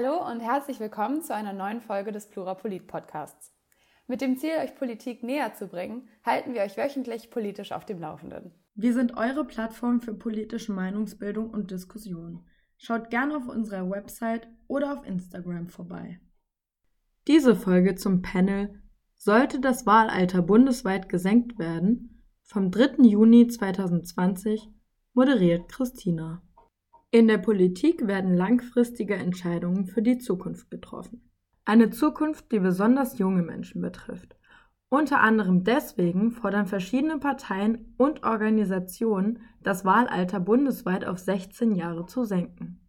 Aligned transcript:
Hallo 0.00 0.24
und 0.30 0.38
herzlich 0.38 0.78
willkommen 0.78 1.22
zu 1.22 1.34
einer 1.34 1.52
neuen 1.52 1.80
Folge 1.80 2.12
des 2.12 2.28
Plurapolit 2.28 2.86
Podcasts. 2.86 3.52
Mit 4.06 4.20
dem 4.20 4.36
Ziel, 4.36 4.52
euch 4.62 4.76
Politik 4.76 5.24
näher 5.24 5.54
zu 5.54 5.66
bringen, 5.66 6.08
halten 6.24 6.54
wir 6.54 6.60
euch 6.60 6.76
wöchentlich 6.76 7.32
politisch 7.32 7.72
auf 7.72 7.84
dem 7.84 7.98
Laufenden. 7.98 8.52
Wir 8.76 8.94
sind 8.94 9.16
eure 9.16 9.44
Plattform 9.44 10.00
für 10.00 10.14
politische 10.14 10.70
Meinungsbildung 10.70 11.50
und 11.50 11.72
Diskussion. 11.72 12.46
Schaut 12.76 13.10
gerne 13.10 13.38
auf 13.38 13.48
unserer 13.48 13.90
Website 13.90 14.46
oder 14.68 14.92
auf 14.92 15.04
Instagram 15.04 15.66
vorbei. 15.66 16.20
Diese 17.26 17.56
Folge 17.56 17.96
zum 17.96 18.22
Panel 18.22 18.80
Sollte 19.16 19.58
das 19.58 19.84
Wahlalter 19.84 20.42
bundesweit 20.42 21.08
gesenkt 21.08 21.58
werden? 21.58 22.22
vom 22.44 22.70
3. 22.70 23.02
Juni 23.02 23.48
2020 23.48 24.70
moderiert 25.12 25.68
Christina. 25.68 26.47
In 27.10 27.26
der 27.26 27.38
Politik 27.38 28.06
werden 28.06 28.34
langfristige 28.34 29.14
Entscheidungen 29.14 29.86
für 29.86 30.02
die 30.02 30.18
Zukunft 30.18 30.70
getroffen. 30.70 31.30
Eine 31.64 31.88
Zukunft, 31.88 32.52
die 32.52 32.58
besonders 32.58 33.18
junge 33.18 33.42
Menschen 33.42 33.80
betrifft. 33.80 34.36
Unter 34.90 35.20
anderem 35.20 35.64
deswegen 35.64 36.32
fordern 36.32 36.66
verschiedene 36.66 37.18
Parteien 37.18 37.94
und 37.96 38.24
Organisationen, 38.24 39.40
das 39.62 39.86
Wahlalter 39.86 40.40
bundesweit 40.40 41.06
auf 41.06 41.18
16 41.18 41.74
Jahre 41.74 42.04
zu 42.04 42.24
senken. 42.24 42.80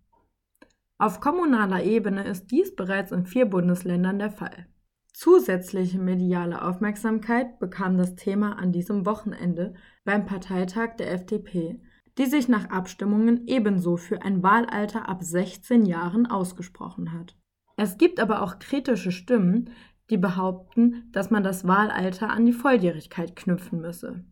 Auf 0.98 1.22
kommunaler 1.22 1.84
Ebene 1.84 2.26
ist 2.26 2.52
dies 2.52 2.76
bereits 2.76 3.14
in 3.14 3.26
vier 3.26 3.46
Bundesländern 3.46 4.20
der 4.20 4.32
Fall. 4.32 4.68
Zusätzliche 5.14 6.00
mediale 6.00 6.62
Aufmerksamkeit 6.62 7.58
bekam 7.60 7.98
das 7.98 8.16
Thema 8.16 8.60
an 8.60 8.74
diesem 8.74 9.06
Wochenende 9.06 9.76
beim 10.04 10.26
Parteitag 10.26 10.96
der 10.98 11.14
FDP, 11.14 11.82
die 12.20 12.26
sich 12.26 12.50
nach 12.50 12.70
Abstimmungen 12.70 13.48
ebenso 13.48 13.96
für 13.96 14.22
ein 14.22 14.44
Wahlalter 14.44 15.08
ab 15.08 15.24
16 15.24 15.86
Jahren 15.86 16.26
ausgesprochen 16.28 17.14
hat. 17.14 17.38
Es 17.78 17.98
gibt 17.98 18.20
aber 18.20 18.42
auch 18.42 18.60
kritische 18.60 19.14
Stimmen, 19.14 19.70
die 20.10 20.18
behaupten, 20.18 21.08
dass 21.14 21.32
man 21.32 21.44
das 21.44 21.66
Wahlalter 21.66 22.30
an 22.30 22.46
die 22.46 22.52
Volljährigkeit 22.52 23.38
knüpfen 23.38 23.80
müsse. 23.80 24.26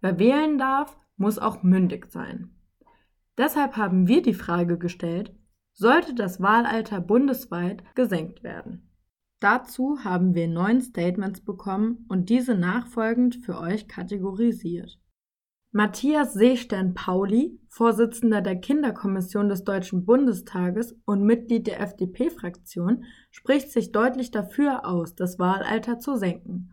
Wer 0.00 0.18
wählen 0.18 0.58
darf, 0.58 0.98
muss 1.16 1.38
auch 1.38 1.62
mündig 1.62 2.10
sein. 2.10 2.56
Deshalb 3.36 3.76
haben 3.76 4.08
wir 4.08 4.20
die 4.20 4.34
Frage 4.34 4.76
gestellt, 4.76 5.32
sollte 5.72 6.14
das 6.14 6.42
Wahlalter 6.42 7.00
bundesweit 7.00 7.84
gesenkt 7.94 8.42
werden? 8.42 8.90
Dazu 9.38 10.00
haben 10.02 10.34
wir 10.34 10.48
neun 10.48 10.80
Statements 10.80 11.40
bekommen 11.44 12.04
und 12.08 12.30
diese 12.30 12.56
nachfolgend 12.56 13.36
für 13.36 13.60
euch 13.60 13.86
kategorisiert. 13.86 14.98
Matthias 15.78 16.34
Seestern-Pauli, 16.34 17.56
Vorsitzender 17.68 18.40
der 18.40 18.56
Kinderkommission 18.56 19.48
des 19.48 19.62
Deutschen 19.62 20.04
Bundestages 20.04 20.96
und 21.04 21.22
Mitglied 21.22 21.68
der 21.68 21.80
FDP-Fraktion, 21.80 23.04
spricht 23.30 23.70
sich 23.70 23.92
deutlich 23.92 24.32
dafür 24.32 24.84
aus, 24.84 25.14
das 25.14 25.38
Wahlalter 25.38 26.00
zu 26.00 26.16
senken. 26.16 26.72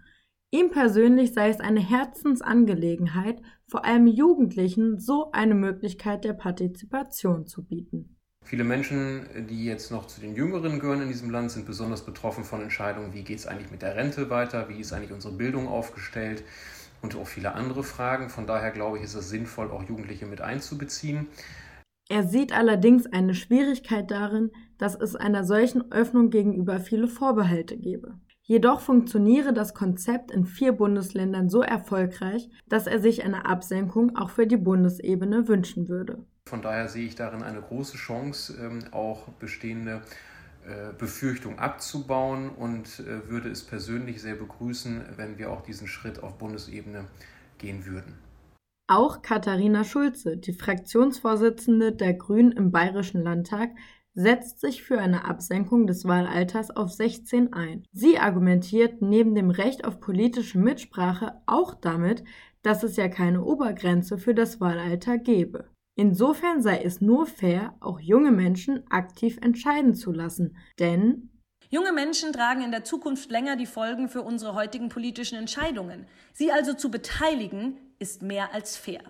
Ihm 0.49 0.71
persönlich 0.71 1.35
sei 1.35 1.49
es 1.49 1.59
eine 1.59 1.81
Herzensangelegenheit, 1.81 3.43
vor 3.67 3.85
allem 3.85 4.07
Jugendlichen 4.07 4.97
so 4.97 5.31
eine 5.33 5.53
Möglichkeit 5.53 6.23
der 6.23 6.33
Partizipation 6.33 7.45
zu 7.45 7.63
bieten. 7.63 8.17
Viele 8.43 8.63
Menschen, 8.63 9.27
die 9.47 9.65
jetzt 9.65 9.91
noch 9.91 10.07
zu 10.07 10.19
den 10.19 10.35
Jüngeren 10.35 10.79
gehören 10.79 11.03
in 11.03 11.09
diesem 11.09 11.29
Land, 11.29 11.51
sind 11.51 11.67
besonders 11.67 12.03
betroffen 12.03 12.43
von 12.43 12.63
Entscheidungen, 12.63 13.13
wie 13.13 13.23
geht 13.23 13.37
es 13.37 13.45
eigentlich 13.45 13.69
mit 13.69 13.83
der 13.83 13.95
Rente 13.95 14.31
weiter, 14.31 14.67
wie 14.67 14.79
ist 14.79 14.93
eigentlich 14.93 15.11
unsere 15.11 15.35
Bildung 15.35 15.67
aufgestellt 15.67 16.43
und 17.05 17.15
auch 17.15 17.27
viele 17.27 17.53
andere 17.53 17.83
Fragen. 17.83 18.29
Von 18.29 18.47
daher 18.47 18.71
glaube 18.71 18.97
ich, 18.97 19.03
ist 19.03 19.15
es 19.15 19.29
sinnvoll, 19.29 19.71
auch 19.71 19.83
Jugendliche 19.83 20.25
mit 20.25 20.41
einzubeziehen. 20.41 21.27
Er 22.09 22.23
sieht 22.23 22.51
allerdings 22.51 23.05
eine 23.07 23.33
Schwierigkeit 23.33 24.11
darin, 24.11 24.51
dass 24.77 24.95
es 24.95 25.15
einer 25.15 25.43
solchen 25.43 25.91
Öffnung 25.91 26.29
gegenüber 26.29 26.79
viele 26.79 27.07
Vorbehalte 27.07 27.77
gebe. 27.77 28.15
Jedoch 28.41 28.79
funktioniere 28.79 29.53
das 29.53 29.73
Konzept 29.73 30.29
in 30.29 30.45
vier 30.45 30.73
Bundesländern 30.73 31.49
so 31.49 31.61
erfolgreich, 31.61 32.47
dass 32.67 32.85
er 32.85 32.99
sich 32.99 33.23
eine 33.23 33.45
Absenkung 33.47 34.15
auch 34.15 34.29
für 34.29 34.45
die 34.45 34.57
Bundesebene 34.57 35.47
wünschen 35.47 35.87
würde. 35.87 36.23
Von 36.47 36.61
daher 36.61 36.87
sehe 36.87 37.07
ich 37.07 37.15
darin 37.15 37.41
eine 37.41 37.61
große 37.61 37.97
Chance, 37.97 38.55
ähm, 38.61 38.83
auch 38.91 39.29
bestehende 39.39 40.01
Befürchtung 40.97 41.59
abzubauen 41.59 42.49
und 42.49 42.99
äh, 42.99 43.29
würde 43.29 43.49
es 43.49 43.63
persönlich 43.63 44.21
sehr 44.21 44.35
begrüßen, 44.35 45.05
wenn 45.15 45.37
wir 45.37 45.51
auch 45.51 45.61
diesen 45.61 45.87
Schritt 45.87 46.23
auf 46.23 46.37
Bundesebene 46.37 47.05
gehen 47.57 47.85
würden. 47.85 48.15
Auch 48.87 49.21
Katharina 49.21 49.83
Schulze, 49.83 50.37
die 50.37 50.53
Fraktionsvorsitzende 50.53 51.91
der 51.91 52.13
Grünen 52.13 52.51
im 52.51 52.71
Bayerischen 52.71 53.21
Landtag, 53.21 53.71
setzt 54.13 54.61
sich 54.61 54.83
für 54.83 54.99
eine 54.99 55.25
Absenkung 55.25 55.87
des 55.87 56.05
Wahlalters 56.05 56.71
auf 56.71 56.91
16 56.91 57.53
ein. 57.53 57.83
Sie 57.91 58.17
argumentiert 58.17 59.01
neben 59.01 59.35
dem 59.35 59.49
Recht 59.49 59.85
auf 59.85 59.99
politische 59.99 60.57
Mitsprache 60.57 61.41
auch 61.45 61.73
damit, 61.73 62.23
dass 62.61 62.83
es 62.83 62.95
ja 62.95 63.09
keine 63.09 63.43
Obergrenze 63.43 64.17
für 64.17 64.33
das 64.33 64.61
Wahlalter 64.61 65.17
gebe. 65.17 65.65
Insofern 65.95 66.61
sei 66.61 66.81
es 66.81 66.99
nur 66.99 67.25
fair, 67.25 67.75
auch 67.79 67.99
junge 67.99 68.31
Menschen 68.31 68.83
aktiv 68.89 69.37
entscheiden 69.41 69.95
zu 69.95 70.11
lassen, 70.11 70.57
denn 70.77 71.29
Junge 71.69 71.93
Menschen 71.93 72.31
tragen 72.31 72.61
in 72.61 72.71
der 72.71 72.83
Zukunft 72.83 73.31
länger 73.31 73.55
die 73.55 73.65
Folgen 73.65 74.07
für 74.07 74.21
unsere 74.21 74.53
heutigen 74.53 74.87
politischen 74.87 75.37
Entscheidungen. 75.37 76.05
Sie 76.31 76.51
also 76.51 76.73
zu 76.73 76.91
beteiligen, 76.91 77.77
ist 77.97 78.21
mehr 78.21 78.53
als 78.53 78.77
fair. 78.77 79.01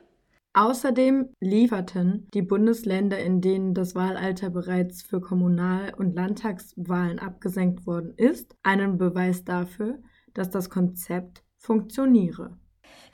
Außerdem 0.54 1.34
lieferten 1.42 2.30
die 2.34 2.42
Bundesländer, 2.42 3.20
in 3.20 3.42
denen 3.42 3.74
das 3.74 3.94
Wahlalter 3.94 4.50
bereits 4.50 5.02
für 5.02 5.20
Kommunal- 5.20 5.94
und 5.96 6.16
Landtagswahlen 6.16 7.20
abgesenkt 7.20 7.86
worden 7.86 8.14
ist, 8.16 8.56
einen 8.64 8.98
Beweis 8.98 9.44
dafür, 9.44 10.00
dass 10.34 10.50
das 10.50 10.70
Konzept 10.70 11.44
funktioniere. 11.58 12.58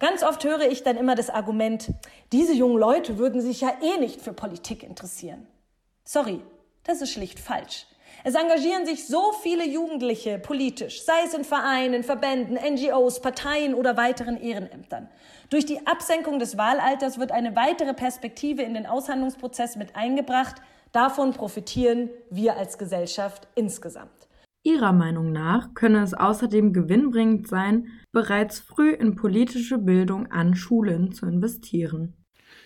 Ganz 0.02 0.24
oft 0.24 0.44
höre 0.44 0.62
ich 0.62 0.82
dann 0.82 0.98
immer 0.98 1.14
das 1.14 1.30
Argument, 1.30 1.92
diese 2.32 2.54
jungen 2.54 2.80
Leute 2.80 3.20
würden 3.20 3.40
sich 3.40 3.62
ja 3.62 3.72
eh 3.84 4.00
nicht 4.00 4.20
für 4.20 4.34
Politik 4.34 4.82
interessieren. 4.82 5.46
Sorry, 6.04 6.42
das 6.84 7.04
ist 7.04 7.12
schlicht 7.12 7.40
falsch. 7.40 7.86
Es 8.24 8.34
engagieren 8.34 8.88
sich 8.88 9.06
so 9.06 9.32
viele 9.44 9.64
Jugendliche 9.64 10.40
politisch, 10.40 11.04
sei 11.04 11.22
es 11.24 11.36
in 11.36 11.44
Vereinen, 11.44 12.04
Verbänden, 12.04 12.56
NGOs, 12.56 13.22
Parteien 13.22 13.76
oder 13.76 13.96
weiteren 13.96 14.42
Ehrenämtern. 14.42 15.08
Durch 15.52 15.68
die 15.68 15.86
Absenkung 15.86 16.40
des 16.40 16.58
Wahlalters 16.58 17.20
wird 17.20 17.32
eine 17.32 17.56
weitere 17.56 17.94
Perspektive 17.94 18.64
in 18.64 18.74
den 18.74 18.88
Aushandlungsprozess 18.88 19.76
mit 19.76 19.96
eingebracht. 19.96 20.56
Davon 20.94 21.32
profitieren 21.32 22.10
wir 22.32 22.58
als 22.58 22.80
Gesellschaft 22.80 23.48
insgesamt. 23.54 24.21
Ihrer 24.64 24.94
Meinung 24.94 25.32
nach 25.32 25.74
könne 25.74 26.04
es 26.04 26.14
außerdem 26.14 26.72
gewinnbringend 26.72 27.48
sein, 27.48 27.88
bereits 28.12 28.60
früh 28.60 28.92
in 28.92 29.16
politische 29.16 29.80
Bildung 29.80 30.28
an 30.28 30.56
Schulen 30.56 31.12
zu 31.12 31.26
investieren. 31.26 32.14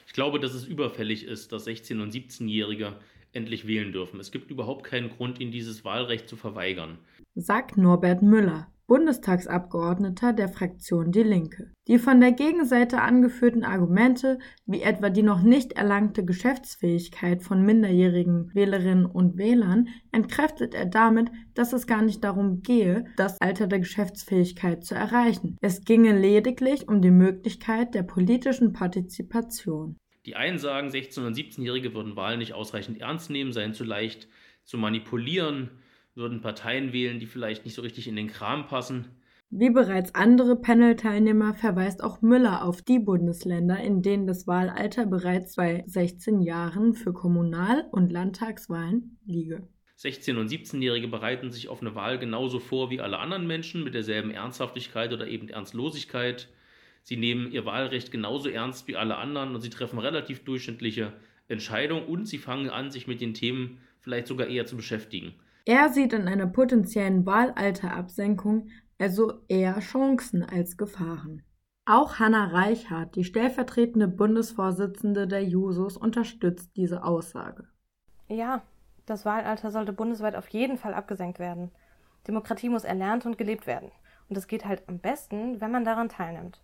Ich 0.06 0.14
glaube, 0.14 0.40
dass 0.40 0.54
es 0.54 0.66
überfällig 0.66 1.26
ist, 1.26 1.54
dass 1.54 1.68
16- 1.68 2.02
und 2.02 2.14
17-Jährige 2.14 2.98
endlich 3.32 3.66
wählen 3.66 3.94
dürfen. 3.94 4.20
Es 4.20 4.32
gibt 4.32 4.52
überhaupt 4.52 4.86
keinen 4.86 5.10
Grund, 5.10 5.40
ihnen 5.40 5.52
dieses 5.52 5.86
Wahlrecht 5.86 6.28
zu 6.28 6.36
verweigern. 6.36 6.98
Sagt 7.34 7.78
Norbert 7.78 8.22
Müller, 8.22 8.68
Bundestagsabgeordneter 8.88 10.34
der 10.34 10.48
Fraktion 10.48 11.12
Die 11.12 11.24
Linke. 11.24 11.72
Die 11.88 11.98
von 11.98 12.22
der 12.22 12.32
Gegenseite 12.32 13.02
angeführten 13.02 13.64
Argumente, 13.64 14.38
wie 14.66 14.82
etwa 14.82 15.10
die 15.10 15.24
noch 15.24 15.42
nicht 15.42 15.74
erlangte 15.74 16.24
Geschäftsfähigkeit 16.24 17.42
von 17.42 17.66
minderjährigen 17.66 18.54
Wählerinnen 18.54 19.06
und 19.06 19.38
Wählern, 19.38 19.88
entkräftet 20.12 20.76
er 20.76 20.86
damit, 20.86 21.32
dass 21.56 21.74
es 21.74 21.88
gar 21.88 22.04
nicht 22.04 22.24
darum 22.24 22.62
gehe, 22.62 23.06
das 23.18 23.42
Alter 23.42 23.68
der 23.68 23.80
Geschäftsfähigkeit 23.80 24.86
zu 24.86 24.94
erreichen. 24.94 25.58
Es 25.62 25.84
ginge 25.84 26.18
lediglich 26.18 26.88
um 26.88 27.02
die 27.02 27.12
Möglichkeit 27.12 27.96
der 27.96 28.04
politischen 28.04 28.72
Partizipation. 28.72 29.98
Die 30.26 30.36
einen 30.36 30.58
sagen, 30.58 30.90
16- 30.90 31.26
und 31.26 31.36
17-Jährige 31.36 31.94
würden 31.94 32.16
Wahlen 32.16 32.40
nicht 32.40 32.54
ausreichend 32.54 33.00
ernst 33.00 33.30
nehmen, 33.30 33.54
seien 33.54 33.74
zu 33.74 33.84
leicht 33.84 34.28
zu 34.64 34.78
manipulieren 34.78 35.70
würden 36.16 36.42
Parteien 36.42 36.94
wählen, 36.94 37.20
die 37.20 37.26
vielleicht 37.26 37.66
nicht 37.66 37.76
so 37.76 37.82
richtig 37.82 38.08
in 38.08 38.16
den 38.16 38.28
Kram 38.28 38.68
passen. 38.68 39.06
Wie 39.50 39.70
bereits 39.70 40.16
andere 40.16 40.56
Panel-Teilnehmer 40.56 41.54
verweist 41.54 42.04
auch 42.04 42.22
Müller 42.22 42.66
auf 42.66 42.82
die 42.82 43.00
Bundesländer, 43.00 43.80
in 43.80 44.02
denen 44.02 44.26
das 44.26 44.48
Wahlalter 44.48 45.06
bereits 45.06 45.56
bei 45.56 45.84
16 45.86 46.42
Jahren 46.42 46.94
für 46.94 47.14
Kommunal- 47.14 47.88
und 47.92 48.12
Landtagswahlen 48.12 49.18
liege. 49.26 49.68
16- 49.98 50.38
und 50.38 50.52
17-Jährige 50.52 51.08
bereiten 51.08 51.52
sich 51.52 51.70
auf 51.70 51.82
eine 51.82 51.96
Wahl 51.96 52.20
genauso 52.20 52.60
vor 52.60 52.90
wie 52.90 53.00
alle 53.00 53.20
anderen 53.20 53.48
Menschen 53.48 53.84
mit 53.84 53.94
derselben 53.94 54.32
Ernsthaftigkeit 54.32 55.14
oder 55.14 55.28
eben 55.28 55.48
Ernstlosigkeit. 55.48 56.50
Sie 57.04 57.16
nehmen 57.16 57.52
ihr 57.52 57.66
Wahlrecht 57.66 58.12
genauso 58.12 58.50
ernst 58.50 58.88
wie 58.88 58.98
alle 58.98 59.18
anderen 59.18 59.56
und 59.56 59.62
sie 59.62 59.70
treffen 59.70 60.00
relativ 60.00 60.44
durchschnittliche 60.44 61.14
Entscheidungen 61.48 62.08
und 62.08 62.26
sie 62.26 62.40
fangen 62.40 62.70
an, 62.70 62.92
sich 62.92 63.08
mit 63.08 63.22
den 63.22 63.34
Themen 63.34 63.78
vielleicht 64.00 64.28
sogar 64.28 64.48
eher 64.48 64.66
zu 64.66 64.76
beschäftigen. 64.76 65.36
Er 65.66 65.90
sieht 65.90 66.14
in 66.14 66.28
einer 66.28 66.48
potenziellen 66.48 67.26
Wahlalterabsenkung 67.26 68.70
also 69.00 69.42
eher 69.48 69.80
Chancen 69.80 70.44
als 70.44 70.78
Gefahren. 70.78 71.44
Auch 71.86 72.20
Hanna 72.20 72.46
Reichhardt, 72.46 73.16
die 73.16 73.24
stellvertretende 73.24 74.08
Bundesvorsitzende 74.08 75.28
der 75.28 75.44
Jusos, 75.44 75.98
unterstützt 75.98 76.76
diese 76.78 77.04
Aussage. 77.04 77.68
Ja, 78.28 78.64
Das 79.08 79.24
Wahlalter 79.24 79.70
sollte 79.70 79.94
bundesweit 79.94 80.36
auf 80.36 80.48
jeden 80.50 80.78
Fall 80.78 80.96
abgesenkt 80.96 81.38
werden. 81.38 81.72
Demokratie 82.28 82.70
muss 82.70 82.84
erlernt 82.86 83.28
und 83.28 83.38
gelebt 83.38 83.68
werden. 83.68 83.92
Und 84.30 84.38
es 84.38 84.48
geht 84.48 84.66
halt 84.66 84.82
am 84.88 84.98
besten, 85.00 85.62
wenn 85.62 85.72
man 85.72 85.86
daran 85.86 86.10
teilnimmt. 86.10 86.60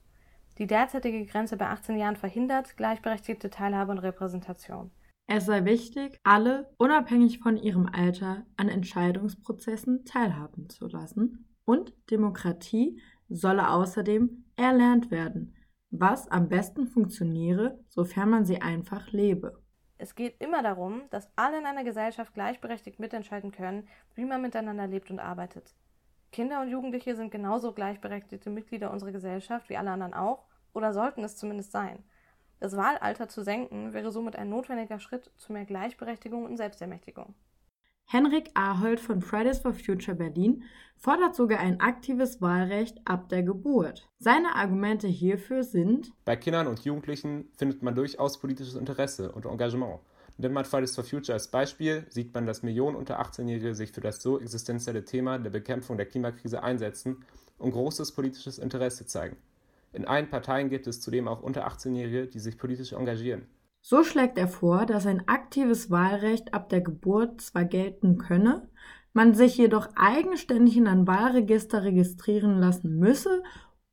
Die 0.57 0.65
derzeitige 0.65 1.23
Grenze 1.27 1.57
bei 1.57 1.67
18 1.67 1.97
Jahren 1.97 2.15
verhindert 2.15 2.77
gleichberechtigte 2.77 3.51
Teilhabe 3.51 3.91
und 3.91 3.99
Repräsentation. 3.99 4.89
Es 5.33 5.45
sei 5.45 5.63
wichtig, 5.63 6.19
alle, 6.23 6.69
unabhängig 6.77 7.39
von 7.39 7.55
ihrem 7.55 7.85
Alter, 7.85 8.45
an 8.57 8.67
Entscheidungsprozessen 8.67 10.03
teilhaben 10.03 10.67
zu 10.67 10.87
lassen. 10.87 11.47
Und 11.63 11.93
Demokratie 12.11 13.01
solle 13.29 13.69
außerdem 13.69 14.43
erlernt 14.57 15.09
werden, 15.09 15.55
was 15.89 16.27
am 16.27 16.49
besten 16.49 16.85
funktioniere, 16.85 17.79
sofern 17.87 18.29
man 18.29 18.43
sie 18.43 18.61
einfach 18.61 19.13
lebe. 19.13 19.63
Es 19.97 20.15
geht 20.15 20.35
immer 20.41 20.63
darum, 20.63 21.03
dass 21.11 21.31
alle 21.37 21.59
in 21.59 21.65
einer 21.65 21.85
Gesellschaft 21.85 22.33
gleichberechtigt 22.33 22.99
mitentscheiden 22.99 23.53
können, 23.53 23.87
wie 24.15 24.25
man 24.25 24.41
miteinander 24.41 24.87
lebt 24.87 25.11
und 25.11 25.19
arbeitet. 25.19 25.73
Kinder 26.33 26.59
und 26.59 26.67
Jugendliche 26.67 27.15
sind 27.15 27.31
genauso 27.31 27.71
gleichberechtigte 27.71 28.49
Mitglieder 28.49 28.91
unserer 28.91 29.13
Gesellschaft 29.13 29.69
wie 29.69 29.77
alle 29.77 29.91
anderen 29.91 30.13
auch, 30.13 30.49
oder 30.73 30.91
sollten 30.91 31.23
es 31.23 31.37
zumindest 31.37 31.71
sein. 31.71 32.03
Das 32.61 32.77
Wahlalter 32.77 33.27
zu 33.27 33.43
senken 33.43 33.91
wäre 33.91 34.11
somit 34.11 34.35
ein 34.35 34.47
notwendiger 34.47 34.99
Schritt 34.99 35.31
zu 35.35 35.51
mehr 35.51 35.65
Gleichberechtigung 35.65 36.45
und 36.45 36.57
Selbstermächtigung. 36.57 37.33
Henrik 38.05 38.51
Ahold 38.53 38.99
von 38.99 39.21
Fridays 39.21 39.59
for 39.59 39.73
Future 39.73 40.15
Berlin 40.15 40.63
fordert 40.95 41.33
sogar 41.33 41.59
ein 41.59 41.79
aktives 41.79 42.39
Wahlrecht 42.39 42.99
ab 43.03 43.29
der 43.29 43.41
Geburt. 43.41 44.07
Seine 44.19 44.53
Argumente 44.55 45.07
hierfür 45.07 45.63
sind: 45.63 46.11
Bei 46.23 46.35
Kindern 46.35 46.67
und 46.67 46.81
Jugendlichen 46.81 47.49
findet 47.57 47.81
man 47.81 47.95
durchaus 47.95 48.39
politisches 48.39 48.75
Interesse 48.75 49.31
und 49.31 49.45
Engagement. 49.45 49.99
Nimmt 50.37 50.53
man 50.53 50.65
Fridays 50.65 50.93
for 50.93 51.03
Future 51.03 51.33
als 51.33 51.49
Beispiel, 51.49 52.05
sieht 52.09 52.31
man, 52.35 52.45
dass 52.45 52.61
Millionen 52.61 52.95
unter 52.95 53.19
18-Jährige 53.19 53.73
sich 53.73 53.91
für 53.91 54.01
das 54.01 54.21
so 54.21 54.39
existenzielle 54.39 55.03
Thema 55.03 55.39
der 55.39 55.49
Bekämpfung 55.49 55.97
der 55.97 56.05
Klimakrise 56.05 56.61
einsetzen 56.61 57.25
und 57.57 57.71
großes 57.71 58.11
politisches 58.11 58.59
Interesse 58.59 59.07
zeigen. 59.07 59.37
In 59.93 60.05
allen 60.05 60.29
Parteien 60.29 60.69
gibt 60.69 60.87
es 60.87 61.01
zudem 61.01 61.27
auch 61.27 61.41
unter 61.41 61.67
18-Jährige, 61.67 62.27
die 62.27 62.39
sich 62.39 62.57
politisch 62.57 62.93
engagieren. 62.93 63.47
So 63.81 64.03
schlägt 64.03 64.37
er 64.37 64.47
vor, 64.47 64.85
dass 64.85 65.05
ein 65.05 65.27
aktives 65.27 65.89
Wahlrecht 65.89 66.53
ab 66.53 66.69
der 66.69 66.81
Geburt 66.81 67.41
zwar 67.41 67.65
gelten 67.65 68.17
könne, 68.17 68.69
man 69.13 69.33
sich 69.33 69.57
jedoch 69.57 69.89
eigenständig 69.95 70.77
in 70.77 70.87
ein 70.87 71.07
Wahlregister 71.07 71.83
registrieren 71.83 72.59
lassen 72.59 72.97
müsse, 72.99 73.43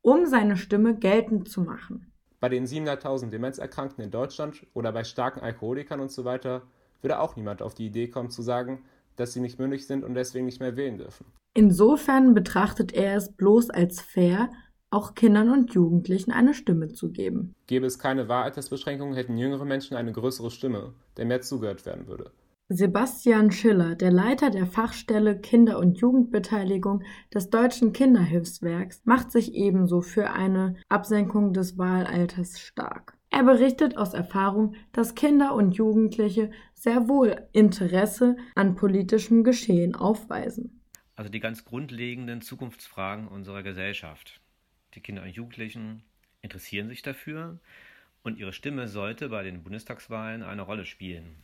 um 0.03 0.27
seine 0.27 0.57
Stimme 0.57 0.95
geltend 0.95 1.49
zu 1.49 1.63
machen. 1.63 2.13
Bei 2.41 2.49
den 2.49 2.67
700.000 2.67 3.31
Demenzerkrankten 3.31 4.05
in 4.05 4.11
Deutschland 4.11 4.65
oder 4.75 4.93
bei 4.93 5.03
starken 5.03 5.41
Alkoholikern 5.41 6.01
und 6.01 6.13
so 6.13 6.25
weiter 6.25 6.63
würde 7.01 7.19
auch 7.19 7.35
niemand 7.35 7.63
auf 7.63 7.75
die 7.75 7.87
Idee 7.87 8.09
kommen 8.09 8.31
zu 8.31 8.43
sagen, 8.43 8.85
dass 9.17 9.33
sie 9.33 9.41
nicht 9.41 9.59
mündig 9.59 9.87
sind 9.87 10.05
und 10.05 10.15
deswegen 10.15 10.47
nicht 10.47 10.61
mehr 10.61 10.77
wählen 10.77 10.99
dürfen. 10.99 11.27
Insofern 11.55 12.35
betrachtet 12.35 12.93
er 12.93 13.17
es 13.17 13.33
bloß 13.33 13.71
als 13.71 14.01
fair, 14.01 14.51
auch 14.91 15.15
Kindern 15.15 15.51
und 15.51 15.75
Jugendlichen 15.75 16.33
eine 16.33 16.55
Stimme 16.55 16.89
zu 16.89 17.11
geben. 17.11 17.55
Gäbe 17.67 17.87
es 17.87 17.99
keine 17.99 18.29
Wahlaltersbeschränkungen, 18.29 19.15
hätten 19.15 19.37
jüngere 19.37 19.65
Menschen 19.65 19.97
eine 19.97 20.13
größere 20.13 20.51
Stimme, 20.51 20.95
der 21.17 21.27
mehr 21.27 21.41
zugehört 21.41 21.85
werden 21.87 22.07
würde. 22.07 22.31
Sebastian 22.71 23.51
Schiller, 23.51 23.95
der 23.95 24.11
Leiter 24.11 24.51
der 24.51 24.67
Fachstelle 24.67 25.41
Kinder- 25.41 25.79
und 25.79 25.97
Jugendbeteiligung 25.99 27.03
des 27.33 27.49
Deutschen 27.49 27.95
Kinderhilfswerks, 27.95 29.01
macht 29.07 29.33
sich 29.33 29.55
ebenso 29.55 30.03
für 30.03 30.31
eine 30.31 30.77
Absenkung 30.91 31.55
des 31.55 31.79
Wahlalters 31.79 32.61
stark. 32.61 33.17
Er 33.31 33.45
berichtet 33.45 33.97
aus 33.97 34.13
Erfahrung, 34.13 34.75
dass 34.93 35.15
Kinder 35.15 35.55
und 35.55 35.77
Jugendliche 35.77 36.51
sehr 36.75 37.09
wohl 37.09 37.37
Interesse 37.53 38.37
an 38.55 38.75
politischem 38.75 39.45
Geschehen 39.45 39.95
aufweisen. 39.95 40.83
Also 41.17 41.31
die 41.31 41.41
ganz 41.41 41.65
grundlegenden 41.65 42.43
Zukunftsfragen 42.43 43.29
unserer 43.29 43.63
Gesellschaft. 43.63 44.43
Die 44.99 45.03
Kinder 45.03 45.23
und 45.23 45.31
Jugendlichen 45.31 46.03
interessieren 46.43 46.89
sich 46.89 47.03
dafür 47.03 47.61
und 48.25 48.37
ihre 48.37 48.53
Stimme 48.53 48.89
sollte 48.89 49.29
bei 49.29 49.45
den 49.45 49.63
Bundestagswahlen 49.63 50.43
eine 50.43 50.63
Rolle 50.63 50.85
spielen. 50.87 51.37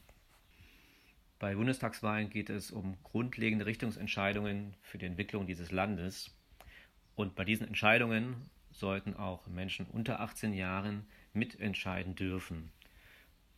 Bei 1.38 1.54
Bundestagswahlen 1.54 2.30
geht 2.30 2.50
es 2.50 2.72
um 2.72 2.96
grundlegende 3.04 3.64
Richtungsentscheidungen 3.64 4.74
für 4.82 4.98
die 4.98 5.06
Entwicklung 5.06 5.46
dieses 5.46 5.70
Landes. 5.70 6.36
Und 7.14 7.36
bei 7.36 7.44
diesen 7.44 7.68
Entscheidungen 7.68 8.50
sollten 8.72 9.14
auch 9.14 9.46
Menschen 9.46 9.86
unter 9.86 10.18
18 10.18 10.52
Jahren 10.52 11.06
mitentscheiden 11.32 12.16
dürfen, 12.16 12.72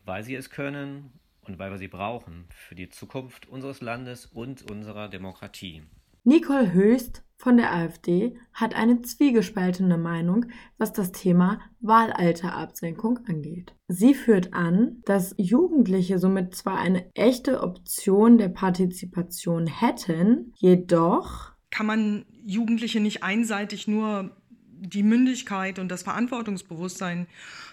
weil 0.05 0.25
sie 0.25 0.35
es 0.35 0.51
können 0.51 1.11
und 1.41 1.59
weil 1.59 1.71
wir 1.71 1.79
sie 1.79 1.89
brauchen 1.89 2.45
für 2.51 2.75
die 2.75 2.91
Zukunft 2.91 3.47
unseres 3.47 3.81
Landes 3.81 4.27
und 4.27 4.71
unserer 4.71 5.09
Demokratie. 5.09 5.85
Nicole 6.29 6.73
Höchst 6.73 7.23
von 7.37 7.57
der 7.57 7.73
AfD 7.73 8.37
hat 8.53 8.75
eine 8.75 9.01
zwiegespaltene 9.01 9.97
Meinung, 9.97 10.47
was 10.77 10.93
das 10.93 11.13
Thema 11.13 11.61
Wahlalterabsenkung 11.79 13.21
angeht. 13.29 13.77
Sie 13.87 14.13
führt 14.13 14.53
an, 14.53 15.03
dass 15.05 15.37
Jugendliche 15.39 16.19
somit 16.19 16.57
zwar 16.57 16.79
eine 16.79 17.15
echte 17.15 17.63
Option 17.63 18.39
der 18.39 18.49
Partizipation 18.49 19.69
hätten, 19.69 20.53
jedoch 20.57 21.53
kann 21.71 21.87
man 21.87 22.25
Jugendliche 22.45 22.99
nicht 22.99 23.23
einseitig 23.23 23.87
nur 23.87 24.37
die 24.81 25.05
Mündigkeit 25.05 25.79
und 25.79 25.93
das 25.93 26.03
Verantwortungsbewusstsein 26.03 27.29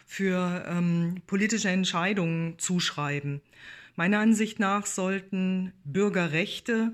für 0.05 0.63
ähm, 0.67 1.23
politische 1.25 1.69
Entscheidungen 1.69 2.59
zuschreiben. 2.59 3.41
Meiner 3.95 4.19
Ansicht 4.19 4.59
nach 4.59 4.85
sollten 4.85 5.71
Bürgerrechte 5.83 6.93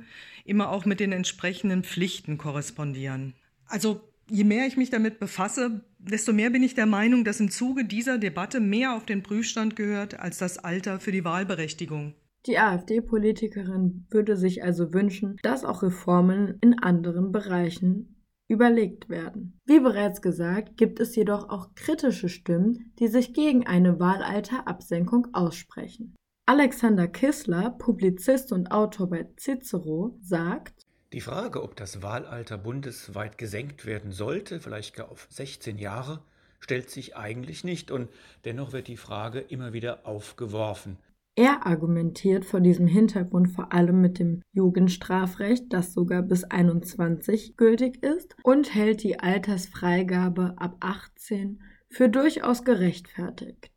immer 0.49 0.69
auch 0.69 0.85
mit 0.85 0.99
den 0.99 1.11
entsprechenden 1.11 1.83
Pflichten 1.83 2.37
korrespondieren. 2.37 3.33
Also 3.65 4.01
je 4.29 4.43
mehr 4.43 4.67
ich 4.67 4.77
mich 4.77 4.89
damit 4.89 5.19
befasse, 5.19 5.81
desto 5.99 6.33
mehr 6.33 6.49
bin 6.49 6.63
ich 6.63 6.75
der 6.75 6.85
Meinung, 6.85 7.23
dass 7.23 7.39
im 7.39 7.51
Zuge 7.51 7.85
dieser 7.85 8.17
Debatte 8.17 8.59
mehr 8.59 8.95
auf 8.95 9.05
den 9.05 9.23
Prüfstand 9.23 9.75
gehört 9.75 10.19
als 10.19 10.37
das 10.37 10.57
Alter 10.57 10.99
für 10.99 11.11
die 11.11 11.25
Wahlberechtigung. 11.25 12.13
Die 12.45 12.57
AfD-Politikerin 12.57 14.05
würde 14.09 14.37
sich 14.37 14.63
also 14.63 14.93
wünschen, 14.93 15.37
dass 15.43 15.65
auch 15.65 15.83
Reformen 15.83 16.57
in 16.61 16.79
anderen 16.79 17.31
Bereichen 17.31 18.15
überlegt 18.47 19.09
werden. 19.09 19.59
Wie 19.65 19.79
bereits 19.79 20.21
gesagt, 20.21 20.77
gibt 20.77 20.99
es 20.99 21.15
jedoch 21.15 21.49
auch 21.49 21.75
kritische 21.75 22.29
Stimmen, 22.29 22.93
die 22.99 23.07
sich 23.07 23.33
gegen 23.33 23.67
eine 23.67 23.99
Wahlalterabsenkung 23.99 25.27
aussprechen. 25.33 26.15
Alexander 26.49 27.07
Kissler, 27.07 27.69
Publizist 27.69 28.51
und 28.51 28.71
Autor 28.71 29.07
bei 29.11 29.27
Cicero, 29.37 30.17
sagt, 30.19 30.87
die 31.13 31.21
Frage, 31.21 31.61
ob 31.61 31.75
das 31.75 32.01
Wahlalter 32.01 32.57
bundesweit 32.57 33.37
gesenkt 33.37 33.85
werden 33.85 34.11
sollte, 34.11 34.59
vielleicht 34.59 34.95
gar 34.95 35.11
auf 35.11 35.27
16 35.29 35.77
Jahre, 35.77 36.23
stellt 36.59 36.89
sich 36.89 37.15
eigentlich 37.15 37.63
nicht 37.63 37.91
und 37.91 38.09
dennoch 38.45 38.73
wird 38.73 38.87
die 38.87 38.97
Frage 38.97 39.41
immer 39.41 39.73
wieder 39.73 40.07
aufgeworfen. 40.07 40.97
Er 41.35 41.67
argumentiert 41.67 42.45
vor 42.45 42.61
diesem 42.61 42.87
Hintergrund 42.87 43.51
vor 43.51 43.71
allem 43.71 44.01
mit 44.01 44.17
dem 44.17 44.41
Jugendstrafrecht, 44.51 45.71
das 45.71 45.93
sogar 45.93 46.23
bis 46.23 46.45
21 46.45 47.57
gültig 47.57 48.01
ist, 48.01 48.35
und 48.41 48.73
hält 48.73 49.03
die 49.03 49.19
Altersfreigabe 49.19 50.55
ab 50.57 50.77
18 50.79 51.61
für 51.89 52.09
durchaus 52.09 52.63
gerechtfertigt. 52.63 53.69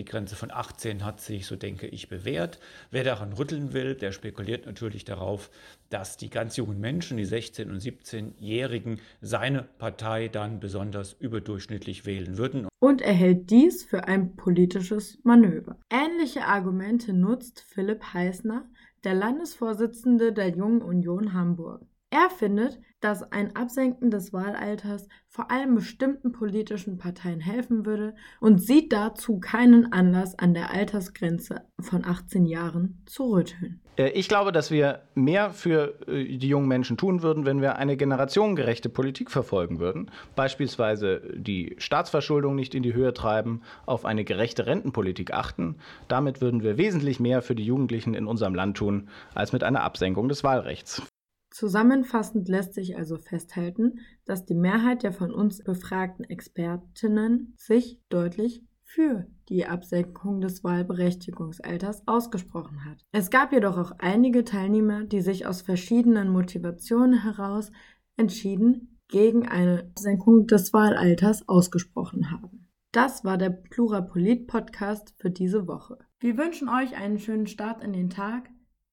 Die 0.00 0.06
Grenze 0.06 0.34
von 0.34 0.50
18 0.50 1.04
hat 1.04 1.20
sich, 1.20 1.44
so 1.44 1.56
denke 1.56 1.86
ich, 1.86 2.08
bewährt. 2.08 2.58
Wer 2.90 3.04
daran 3.04 3.34
rütteln 3.34 3.74
will, 3.74 3.94
der 3.94 4.12
spekuliert 4.12 4.64
natürlich 4.64 5.04
darauf, 5.04 5.50
dass 5.90 6.16
die 6.16 6.30
ganz 6.30 6.56
jungen 6.56 6.80
Menschen, 6.80 7.18
die 7.18 7.26
16- 7.26 7.68
und 7.68 7.82
17-Jährigen, 7.82 8.98
seine 9.20 9.68
Partei 9.76 10.28
dann 10.28 10.58
besonders 10.58 11.12
überdurchschnittlich 11.12 12.06
wählen 12.06 12.38
würden. 12.38 12.66
Und 12.78 13.02
er 13.02 13.12
hält 13.12 13.50
dies 13.50 13.84
für 13.84 14.04
ein 14.04 14.36
politisches 14.36 15.18
Manöver. 15.22 15.78
Ähnliche 15.90 16.46
Argumente 16.46 17.12
nutzt 17.12 17.60
Philipp 17.68 18.02
Heißner, 18.14 18.70
der 19.04 19.12
Landesvorsitzende 19.12 20.32
der 20.32 20.48
Jungen 20.48 20.80
Union 20.80 21.34
Hamburg. 21.34 21.82
Er 22.08 22.30
findet, 22.30 22.80
dass 23.00 23.22
ein 23.32 23.56
Absenken 23.56 24.10
des 24.10 24.32
Wahlalters 24.32 25.08
vor 25.26 25.50
allem 25.50 25.74
bestimmten 25.74 26.32
politischen 26.32 26.98
Parteien 26.98 27.40
helfen 27.40 27.86
würde 27.86 28.14
und 28.40 28.62
sieht 28.62 28.92
dazu 28.92 29.38
keinen 29.38 29.92
Anlass, 29.92 30.38
an 30.38 30.54
der 30.54 30.70
Altersgrenze 30.70 31.62
von 31.80 32.04
18 32.04 32.46
Jahren 32.46 33.02
zu 33.06 33.32
rütteln. 33.32 33.80
Äh, 33.96 34.10
ich 34.10 34.28
glaube, 34.28 34.52
dass 34.52 34.70
wir 34.70 35.02
mehr 35.14 35.50
für 35.50 36.00
äh, 36.08 36.36
die 36.36 36.48
jungen 36.48 36.68
Menschen 36.68 36.96
tun 36.96 37.22
würden, 37.22 37.46
wenn 37.46 37.60
wir 37.60 37.76
eine 37.76 37.96
generationengerechte 37.96 38.88
Politik 38.88 39.30
verfolgen 39.30 39.78
würden. 39.78 40.10
Beispielsweise 40.36 41.22
die 41.34 41.76
Staatsverschuldung 41.78 42.54
nicht 42.54 42.74
in 42.74 42.82
die 42.82 42.94
Höhe 42.94 43.14
treiben, 43.14 43.62
auf 43.86 44.04
eine 44.04 44.24
gerechte 44.24 44.66
Rentenpolitik 44.66 45.32
achten. 45.32 45.76
Damit 46.08 46.40
würden 46.40 46.62
wir 46.62 46.76
wesentlich 46.78 47.20
mehr 47.20 47.42
für 47.42 47.54
die 47.54 47.64
Jugendlichen 47.64 48.14
in 48.14 48.26
unserem 48.26 48.54
Land 48.54 48.76
tun, 48.76 49.08
als 49.34 49.52
mit 49.52 49.62
einer 49.62 49.82
Absenkung 49.82 50.28
des 50.28 50.44
Wahlrechts. 50.44 51.02
Zusammenfassend 51.50 52.48
lässt 52.48 52.74
sich 52.74 52.96
also 52.96 53.18
festhalten, 53.18 53.98
dass 54.24 54.46
die 54.46 54.54
Mehrheit 54.54 55.02
der 55.02 55.12
von 55.12 55.32
uns 55.32 55.62
befragten 55.62 56.24
Expertinnen 56.24 57.54
sich 57.56 58.00
deutlich 58.08 58.64
für 58.84 59.26
die 59.48 59.66
Absenkung 59.66 60.40
des 60.40 60.64
Wahlberechtigungsalters 60.64 62.06
ausgesprochen 62.06 62.84
hat. 62.84 63.04
Es 63.12 63.30
gab 63.30 63.52
jedoch 63.52 63.78
auch 63.78 63.92
einige 63.98 64.44
Teilnehmer, 64.44 65.04
die 65.04 65.20
sich 65.20 65.46
aus 65.46 65.62
verschiedenen 65.62 66.28
Motivationen 66.28 67.22
heraus 67.22 67.70
entschieden 68.16 68.98
gegen 69.08 69.46
eine 69.48 69.90
Senkung 69.96 70.46
des 70.46 70.72
Wahlalters 70.72 71.48
ausgesprochen 71.48 72.30
haben. 72.30 72.68
Das 72.92 73.24
war 73.24 73.38
der 73.38 73.50
Plurapolit-Podcast 73.50 75.14
für 75.18 75.30
diese 75.30 75.68
Woche. 75.68 75.98
Wir 76.18 76.36
wünschen 76.36 76.68
euch 76.68 76.96
einen 76.96 77.18
schönen 77.18 77.46
Start 77.46 77.82
in 77.82 77.92
den 77.92 78.10
Tag, 78.10 78.50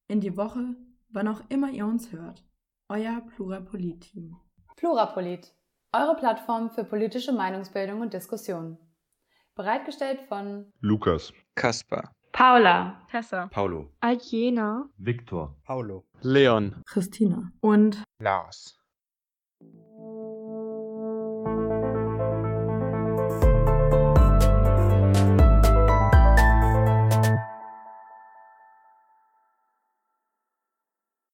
in 0.08 0.22
die 0.22 0.38
Woche, 0.38 0.76
wann 1.10 1.28
auch 1.28 1.42
immer 1.50 1.70
ihr 1.70 1.86
uns 1.86 2.12
hört. 2.12 2.44
Euer 2.90 3.22
Plurapolit-Team. 3.36 4.36
Plurapolit, 4.76 5.54
eure 5.92 6.16
Plattform 6.16 6.70
für 6.70 6.84
politische 6.84 7.32
Meinungsbildung 7.32 8.02
und 8.02 8.14
Diskussion. 8.14 8.78
Bereitgestellt 9.56 10.22
von 10.22 10.72
Lukas, 10.82 11.34
Kaspar, 11.56 12.14
Paula, 12.32 13.02
Tessa, 13.10 13.48
Paulo, 13.48 13.92
Aljena, 14.02 14.88
Viktor, 14.98 15.56
Paulo, 15.64 16.06
Leon, 16.22 16.84
Christina. 16.86 17.52
Und 17.62 18.04
Lars. 18.20 18.77